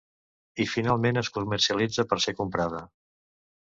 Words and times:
I 0.65 0.67
finalment 0.71 1.23
es 1.23 1.31
comercialitza 1.37 2.09
per 2.11 2.21
ser 2.29 2.39
comprada. 2.43 2.85